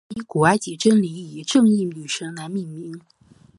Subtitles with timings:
[0.09, 2.99] 它以古埃及真理和正义女神来命名。